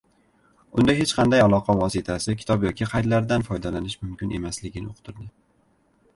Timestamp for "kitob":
2.39-2.65